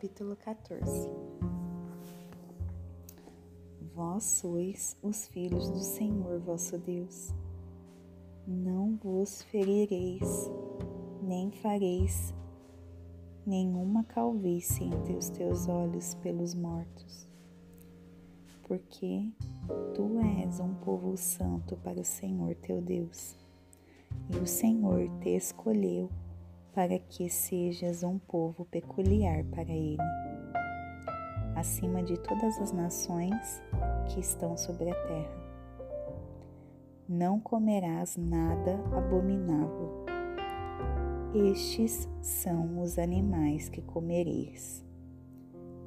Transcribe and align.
Capítulo 0.00 0.34
14 0.34 1.10
Vós 3.94 4.24
sois 4.24 4.96
os 5.02 5.28
filhos 5.28 5.68
do 5.68 5.78
Senhor 5.80 6.40
vosso 6.40 6.78
Deus. 6.78 7.34
Não 8.46 8.96
vos 8.96 9.42
ferireis, 9.42 10.50
nem 11.22 11.50
fareis 11.50 12.32
nenhuma 13.44 14.02
calvície 14.04 14.84
entre 14.84 15.12
os 15.12 15.28
teus 15.28 15.68
olhos 15.68 16.14
pelos 16.14 16.54
mortos, 16.54 17.28
porque 18.62 19.30
tu 19.94 20.18
és 20.18 20.60
um 20.60 20.72
povo 20.76 21.14
santo 21.18 21.76
para 21.76 22.00
o 22.00 22.04
Senhor 22.06 22.54
teu 22.54 22.80
Deus, 22.80 23.36
e 24.30 24.38
o 24.38 24.46
Senhor 24.46 25.10
te 25.20 25.36
escolheu 25.36 26.08
para 26.72 26.98
que 26.98 27.28
sejas 27.28 28.02
um 28.02 28.18
povo 28.18 28.64
peculiar 28.64 29.44
para 29.44 29.70
Ele, 29.70 29.98
acima 31.56 32.02
de 32.02 32.16
todas 32.18 32.58
as 32.60 32.72
nações 32.72 33.62
que 34.08 34.20
estão 34.20 34.56
sobre 34.56 34.90
a 34.90 34.94
terra. 34.94 35.40
Não 37.08 37.40
comerás 37.40 38.16
nada 38.16 38.74
abominável. 38.96 40.04
Estes 41.34 42.08
são 42.20 42.80
os 42.80 42.98
animais 42.98 43.68
que 43.68 43.82
comereis: 43.82 44.84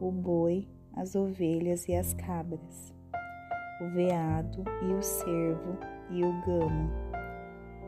o 0.00 0.12
boi, 0.12 0.68
as 0.92 1.14
ovelhas 1.14 1.88
e 1.88 1.94
as 1.94 2.14
cabras, 2.14 2.94
o 3.80 3.88
veado 3.94 4.64
e 4.82 4.92
o 4.92 5.02
cervo 5.02 5.76
e 6.10 6.24
o 6.24 6.40
gamo, 6.44 6.90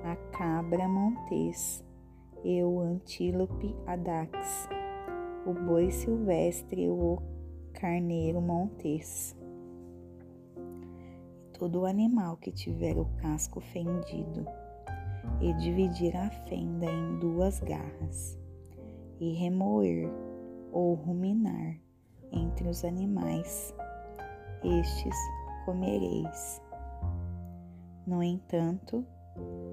a 0.05 0.17
cabra 0.37 0.89
montês 0.89 1.85
e 2.45 2.63
o 2.63 2.81
antílope 2.81 3.75
adax, 3.87 4.69
o 5.47 5.53
boi 5.53 5.91
silvestre 5.91 6.85
e 6.85 6.89
o 6.89 7.19
carneiro 7.73 8.41
montês. 8.41 9.37
Todo 11.53 11.85
animal 11.85 12.37
que 12.37 12.51
tiver 12.51 12.97
o 12.97 13.05
casco 13.17 13.61
fendido, 13.61 14.47
e 15.41 15.53
dividir 15.55 16.17
a 16.17 16.31
fenda 16.31 16.87
em 16.87 17.19
duas 17.19 17.61
garras, 17.61 18.39
e 19.19 19.33
remoer 19.35 20.11
ou 20.73 20.95
ruminar 20.95 21.79
entre 22.33 22.69
os 22.69 22.85
animais, 22.85 23.75
estes 24.63 25.17
comereis. 25.65 26.63
No 28.07 28.23
entanto, 28.23 29.05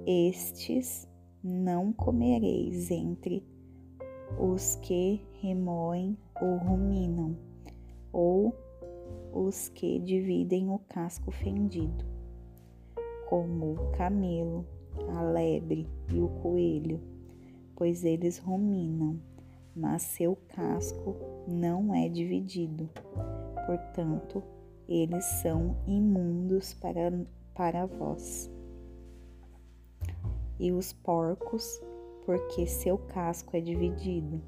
estes 0.06 1.08
não 1.44 1.94
comereis 1.94 2.90
entre 2.92 3.44
os 4.40 4.76
que 4.78 5.22
remoem 5.42 6.18
ou 6.42 6.58
ruminam, 6.58 7.38
ou 8.12 8.54
os 9.34 9.70
que 9.70 10.00
dividem 10.00 10.70
o 10.70 10.80
casco 10.80 11.32
fendido, 11.32 12.06
como 13.30 13.74
o 13.74 13.92
camelo, 13.92 14.66
a 15.10 15.22
lebre 15.22 15.88
e 16.12 16.20
o 16.20 16.28
coelho, 16.42 17.00
pois 17.76 18.04
eles 18.04 18.40
ruminam, 18.40 19.20
mas 19.76 20.02
seu 20.02 20.36
casco 20.50 21.16
não 21.48 21.94
é 21.94 22.10
dividido. 22.10 22.90
Portanto, 23.66 24.44
eles 24.88 25.24
são 25.26 25.76
imundos 25.86 26.74
para, 26.74 27.12
para 27.54 27.86
vós 27.86 28.50
e 30.60 30.72
os 30.72 30.94
porcos, 30.94 31.82
porque 32.26 32.66
seu 32.66 32.98
casco 32.98 33.56
é 33.56 33.62
dividido, 33.62 34.42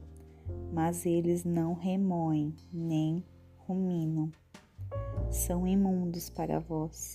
mas 0.74 1.06
eles 1.06 1.44
não 1.44 1.74
remoem 1.74 2.54
nem 2.72 3.24
ruminam. 3.58 4.32
São 5.30 5.68
imundos 5.68 6.30
para 6.30 6.60
vós. 6.60 7.14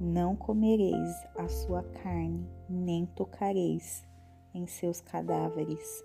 Não 0.00 0.34
comereis 0.34 1.14
a 1.36 1.46
sua 1.48 1.82
carne, 1.82 2.48
nem 2.68 3.06
tocareis 3.06 4.04
em 4.54 4.66
seus 4.66 5.00
cadáveres. 5.00 6.02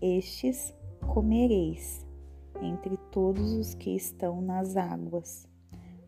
Estes 0.00 0.74
comereis 1.06 2.06
entre 2.60 2.96
todos 3.10 3.52
os 3.52 3.74
que 3.74 3.94
estão 3.94 4.40
nas 4.42 4.76
águas, 4.76 5.48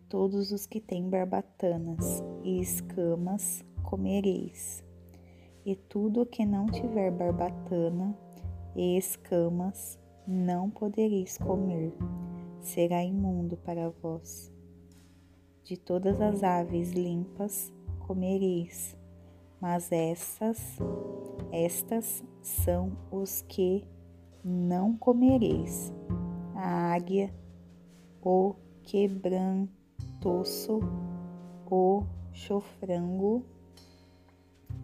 todos 0.08 0.52
os 0.52 0.66
que 0.66 0.80
têm 0.80 1.08
barbatanas 1.08 2.22
e 2.42 2.60
escamas 2.60 3.64
comereis, 3.90 4.84
e 5.66 5.74
tudo 5.74 6.24
que 6.24 6.46
não 6.46 6.66
tiver 6.66 7.10
barbatana 7.10 8.16
e 8.76 8.96
escamas 8.96 9.98
não 10.24 10.70
podereis 10.70 11.36
comer, 11.36 11.92
será 12.60 13.02
imundo 13.02 13.56
para 13.56 13.90
vós. 13.90 14.54
De 15.64 15.76
todas 15.76 16.20
as 16.20 16.44
aves 16.44 16.92
limpas 16.92 17.72
comereis, 18.06 18.96
mas 19.60 19.90
essas, 19.90 20.78
estas 21.50 22.22
são 22.40 22.92
os 23.10 23.42
que 23.42 23.84
não 24.44 24.96
comereis: 24.96 25.92
a 26.54 26.92
águia, 26.94 27.34
o 28.22 28.54
quebrantoso, 28.84 30.78
o 31.68 32.04
chofrango, 32.32 33.44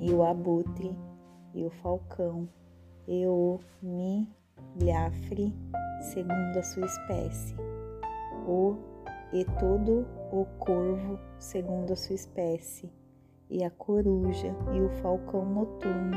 e 0.00 0.12
o 0.12 0.22
abutre, 0.22 0.96
e 1.54 1.64
o 1.64 1.70
falcão, 1.70 2.48
e 3.06 3.26
o 3.26 3.58
milhafre, 3.82 5.54
segundo 6.00 6.58
a 6.58 6.62
sua 6.62 6.84
espécie, 6.84 7.54
o 8.46 8.76
e 9.32 9.44
todo 9.58 10.06
o 10.32 10.44
corvo, 10.58 11.18
segundo 11.38 11.92
a 11.92 11.96
sua 11.96 12.14
espécie, 12.14 12.92
e 13.50 13.64
a 13.64 13.70
coruja, 13.70 14.54
e 14.72 14.80
o 14.80 14.88
falcão 15.02 15.44
noturno, 15.44 16.16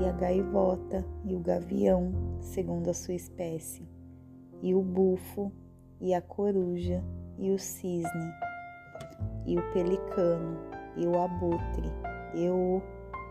e 0.00 0.08
a 0.08 0.12
gaivota, 0.12 1.04
e 1.24 1.34
o 1.34 1.40
gavião, 1.40 2.12
segundo 2.40 2.90
a 2.90 2.94
sua 2.94 3.14
espécie, 3.14 3.88
e 4.62 4.74
o 4.74 4.82
bufo, 4.82 5.52
e 6.00 6.14
a 6.14 6.20
coruja, 6.20 7.02
e 7.38 7.50
o 7.50 7.58
cisne, 7.58 8.32
e 9.46 9.58
o 9.58 9.72
pelicano, 9.72 10.58
e 10.96 11.06
o 11.06 11.18
abutre, 11.18 11.90
e 12.34 12.48
o 12.48 12.82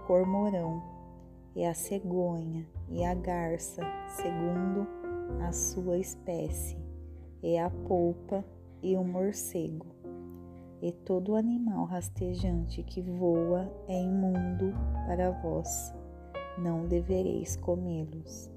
cormorão, 0.09 0.81
e 1.55 1.63
a 1.63 1.75
cegonha, 1.75 2.67
e 2.89 3.05
a 3.05 3.13
garça, 3.13 3.83
segundo 4.07 4.87
a 5.39 5.51
sua 5.51 5.99
espécie, 5.99 6.75
e 7.43 7.59
a 7.59 7.69
polpa, 7.69 8.43
e 8.81 8.97
o 8.97 9.03
morcego. 9.03 9.85
E 10.81 10.91
todo 10.91 11.35
animal 11.35 11.85
rastejante 11.85 12.81
que 12.81 13.03
voa 13.03 13.71
é 13.87 14.01
imundo 14.01 14.73
para 15.05 15.29
vós, 15.29 15.93
não 16.57 16.87
devereis 16.87 17.55
comê-los. 17.57 18.49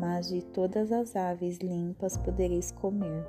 Mas 0.00 0.28
de 0.28 0.42
todas 0.42 0.90
as 0.90 1.16
aves 1.16 1.58
limpas 1.58 2.16
podereis 2.16 2.72
comer. 2.72 3.26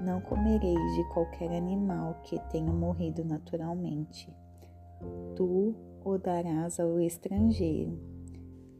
Não 0.00 0.20
comereis 0.20 0.94
de 0.96 1.04
qualquer 1.14 1.52
animal 1.56 2.16
que 2.24 2.36
tenha 2.50 2.72
morrido 2.72 3.24
naturalmente. 3.24 4.28
Tu 5.36 5.72
o 6.06 6.18
darás 6.18 6.78
ao 6.78 7.00
estrangeiro 7.00 7.98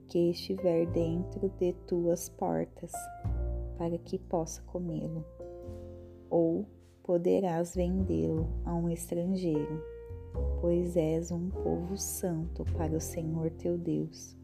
que 0.06 0.30
estiver 0.30 0.86
dentro 0.86 1.48
de 1.58 1.72
tuas 1.88 2.28
portas, 2.28 2.92
para 3.76 3.98
que 3.98 4.16
possa 4.16 4.62
comê-lo. 4.62 5.24
Ou 6.30 6.64
poderás 7.02 7.74
vendê-lo 7.74 8.46
a 8.64 8.72
um 8.72 8.88
estrangeiro, 8.88 9.82
pois 10.60 10.96
és 10.96 11.32
um 11.32 11.50
povo 11.50 11.96
santo 11.96 12.64
para 12.76 12.96
o 12.96 13.00
Senhor 13.00 13.50
teu 13.50 13.76
Deus. 13.76 14.36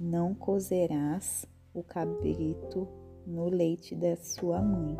Não 0.00 0.34
cozerás 0.34 1.46
o 1.72 1.84
cabrito 1.84 2.88
no 3.24 3.48
leite 3.48 3.94
da 3.94 4.16
sua 4.16 4.60
mãe. 4.60 4.96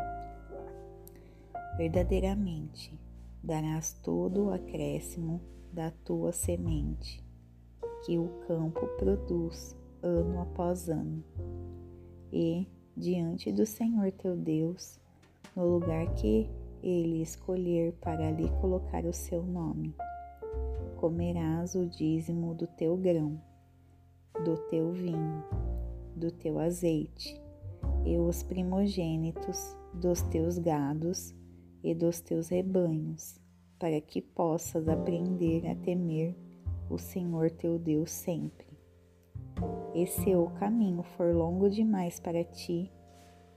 Verdadeiramente 1.77 2.97
darás 3.43 3.93
todo 4.03 4.47
o 4.47 4.51
acréscimo 4.53 5.41
da 5.73 5.91
tua 6.05 6.33
semente, 6.33 7.25
que 8.05 8.19
o 8.19 8.29
campo 8.47 8.87
produz 8.99 9.77
ano 10.03 10.41
após 10.41 10.89
ano. 10.89 11.23
E, 12.33 12.67
diante 12.97 13.53
do 13.53 13.65
Senhor 13.65 14.13
teu 14.13 14.37
Deus, 14.37 15.01
no 15.55 15.67
lugar 15.67 16.15
que 16.15 16.49
ele 16.83 17.23
escolher 17.23 17.93
para 18.01 18.29
ali 18.29 18.49
colocar 18.61 19.05
o 19.05 19.13
seu 19.13 19.43
nome, 19.43 19.95
comerás 20.97 21.75
o 21.75 21.87
dízimo 21.87 22.55
do 22.55 22.67
teu 22.67 22.97
grão, 22.97 23.41
do 24.45 24.57
teu 24.69 24.93
vinho, 24.93 25.45
do 26.15 26.31
teu 26.31 26.59
azeite, 26.59 27.41
e 28.05 28.17
os 28.17 28.43
primogênitos 28.43 29.77
dos 29.95 30.23
teus 30.23 30.59
gados 30.59 31.35
e 31.83 31.95
dos 31.95 32.21
teus 32.21 32.49
rebanhos, 32.49 33.41
para 33.79 34.01
que 34.01 34.21
possas 34.21 34.89
aprender 34.89 35.67
a 35.67 35.75
temer 35.75 36.35
o 36.89 36.99
Senhor 36.99 37.51
teu 37.51 37.79
Deus 37.79 38.11
sempre. 38.11 38.67
e 39.95 40.07
se 40.07 40.35
o 40.35 40.47
caminho 40.51 41.03
for 41.03 41.35
longo 41.35 41.69
demais 41.69 42.21
para 42.21 42.45
ti, 42.45 42.91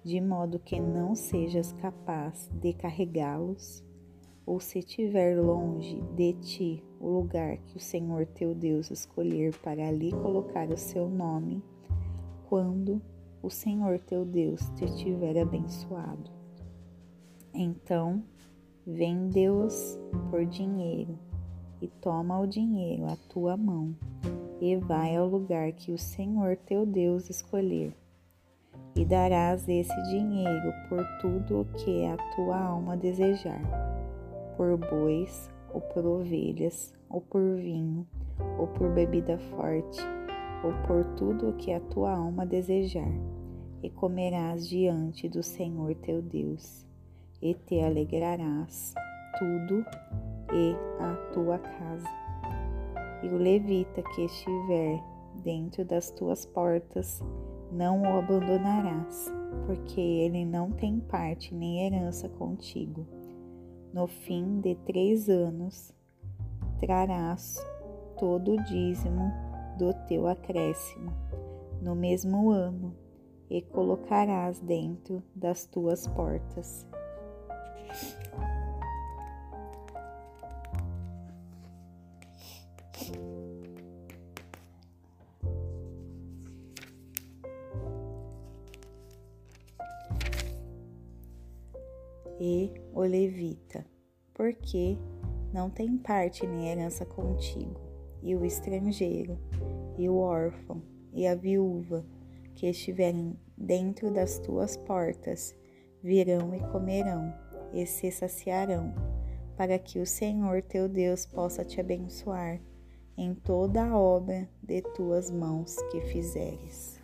de 0.03 0.19
modo 0.19 0.59
que 0.59 0.79
não 0.79 1.15
sejas 1.15 1.71
capaz 1.73 2.49
de 2.53 2.73
carregá-los, 2.73 3.83
ou 4.45 4.59
se 4.59 4.79
estiver 4.79 5.39
longe 5.39 6.01
de 6.15 6.33
ti 6.33 6.83
o 6.99 7.07
lugar 7.07 7.57
que 7.57 7.77
o 7.77 7.79
Senhor 7.79 8.25
teu 8.25 8.53
Deus 8.53 8.91
escolher 8.91 9.55
para 9.59 9.87
ali 9.87 10.11
colocar 10.11 10.69
o 10.69 10.77
seu 10.77 11.07
nome, 11.07 11.63
quando 12.49 13.01
o 13.41 13.49
Senhor 13.49 13.99
teu 13.99 14.25
Deus 14.25 14.69
te 14.71 14.85
tiver 14.97 15.37
abençoado. 15.37 16.42
Então, 17.55 18.23
vende-os 18.85 19.99
por 20.31 20.43
dinheiro 20.43 21.19
e 21.79 21.87
toma 21.87 22.39
o 22.39 22.47
dinheiro 22.47 23.05
à 23.05 23.15
tua 23.29 23.55
mão 23.55 23.95
e 24.59 24.75
vai 24.77 25.15
ao 25.15 25.27
lugar 25.27 25.71
que 25.73 25.91
o 25.91 25.97
Senhor 25.97 26.57
teu 26.57 26.83
Deus 26.83 27.29
escolher. 27.29 27.95
E 28.95 29.05
darás 29.05 29.69
esse 29.69 30.01
dinheiro 30.09 30.73
por 30.89 31.05
tudo 31.21 31.61
o 31.61 31.65
que 31.65 32.05
a 32.05 32.17
tua 32.35 32.57
alma 32.57 32.97
desejar, 32.97 33.61
por 34.57 34.75
bois, 34.77 35.51
ou 35.71 35.81
por 35.81 36.05
ovelhas, 36.05 36.91
ou 37.09 37.21
por 37.21 37.55
vinho, 37.55 38.07
ou 38.57 38.67
por 38.67 38.89
bebida 38.91 39.37
forte, 39.37 40.01
ou 40.63 40.71
por 40.87 41.05
tudo 41.15 41.49
o 41.49 41.53
que 41.53 41.71
a 41.71 41.79
tua 41.79 42.13
alma 42.13 42.45
desejar, 42.45 43.11
e 43.83 43.89
comerás 43.89 44.67
diante 44.67 45.27
do 45.27 45.43
Senhor 45.43 45.93
teu 45.95 46.21
Deus, 46.21 46.85
e 47.43 47.53
te 47.53 47.79
alegrarás 47.81 48.95
tudo 49.37 49.85
e 50.51 50.75
a 50.99 51.13
tua 51.33 51.59
casa 51.59 52.23
e 53.23 53.27
o 53.27 53.37
levita 53.37 54.01
que 54.01 54.25
estiver 54.25 55.01
dentro 55.43 55.85
das 55.85 56.11
tuas 56.11 56.45
portas, 56.45 57.21
não 57.71 58.01
o 58.01 58.17
abandonarás, 58.17 59.31
porque 59.65 59.99
ele 59.99 60.45
não 60.45 60.71
tem 60.71 60.99
parte 60.99 61.55
nem 61.55 61.85
herança 61.85 62.27
contigo. 62.27 63.07
No 63.93 64.07
fim 64.07 64.59
de 64.59 64.75
três 64.75 65.29
anos, 65.29 65.93
trarás 66.79 67.65
todo 68.17 68.53
o 68.53 68.63
dízimo 68.63 69.31
do 69.77 69.93
teu 70.07 70.27
acréscimo, 70.27 71.11
no 71.81 71.95
mesmo 71.95 72.51
ano, 72.51 72.93
e 73.49 73.61
colocarás 73.61 74.59
dentro 74.59 75.23
das 75.35 75.65
tuas 75.65 76.07
portas. 76.07 76.85
E 92.39 92.73
o 92.93 93.01
levita, 93.01 93.85
porque 94.33 94.97
não 95.53 95.69
tem 95.69 95.97
parte 95.97 96.45
nem 96.45 96.67
herança 96.67 97.05
contigo, 97.05 97.79
e 98.21 98.35
o 98.35 98.43
estrangeiro, 98.43 99.37
e 99.97 100.09
o 100.09 100.17
órfão, 100.17 100.81
e 101.13 101.25
a 101.25 101.35
viúva, 101.35 102.05
que 102.55 102.67
estiverem 102.67 103.39
dentro 103.57 104.11
das 104.11 104.39
tuas 104.39 104.75
portas, 104.75 105.55
virão 106.01 106.53
e 106.53 106.59
comerão, 106.71 107.33
e 107.73 107.85
se 107.85 108.11
saciarão, 108.11 108.93
para 109.57 109.77
que 109.79 109.99
o 109.99 110.05
Senhor 110.05 110.61
teu 110.61 110.87
Deus 110.87 111.25
possa 111.25 111.65
te 111.65 111.79
abençoar 111.79 112.59
em 113.17 113.33
toda 113.33 113.83
a 113.83 113.97
obra 113.97 114.47
de 114.61 114.81
tuas 114.81 115.29
mãos 115.29 115.75
que 115.91 116.01
fizeres. 116.01 116.99